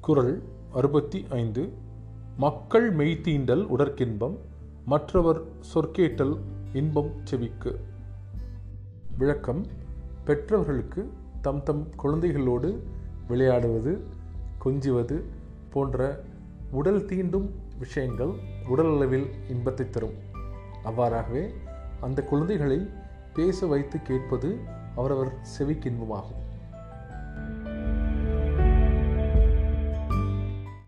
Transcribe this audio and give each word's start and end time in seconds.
குரல் 0.00 0.42
அறுபத்தி 0.72 1.26
ஐந்து. 1.28 1.72
மக்கள் 2.36 2.96
மெய்த்தீண்டல் 2.96 3.66
உடற்கின்பம் 3.66 4.36
மற்றவர் 4.84 5.40
சொற்கேட்டல் 5.74 6.38
இன்பம் 6.72 7.10
செவிக்கு. 7.24 7.80
விளக்கம் 9.18 9.66
பெற்றவர்களுக்கு 10.24 11.12
தம் 11.40 11.62
தம் 11.62 11.88
குழந்தைகளோடு 12.02 12.82
விளையாடுவது 13.28 14.00
கொஞ்சுவது 14.58 15.24
போன்ற 15.70 16.24
உடல் 16.70 17.04
தீண்டும் 17.04 17.50
விஷயங்கள் 17.78 18.30
உடல் 18.68 18.94
அளவில் 18.94 19.26
இன்பத்தை 19.48 19.90
தரும். 19.90 20.14
அவ்வாறாகவே 20.84 21.50
அந்த 22.00 22.22
குழந்தைகளை 22.22 22.90
பேச 23.34 23.66
வைத்து 23.66 24.02
கேட்பது 24.02 24.58
அவரவர் 25.00 25.32
செவிக்கு 25.42 25.90
இன்பமாகும். 25.90 26.49